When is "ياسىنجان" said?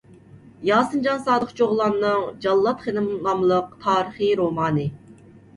0.69-1.19